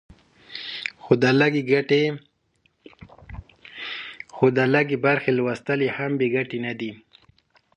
[4.33, 6.91] خو د لږې برخې لوستل یې هم بې ګټې نه دي.